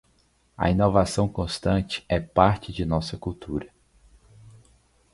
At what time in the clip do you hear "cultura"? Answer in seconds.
3.17-3.71